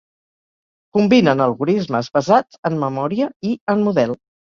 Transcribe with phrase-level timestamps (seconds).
[0.97, 4.17] Combinen algorismes basats en memòria i en model.